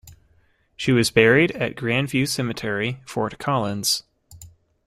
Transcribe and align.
She 0.75 0.91
was 0.91 1.11
buried 1.11 1.51
at 1.51 1.75
Grandview 1.75 2.27
Cemetery, 2.27 2.99
Fort 3.05 3.37
Collins. 3.37 4.01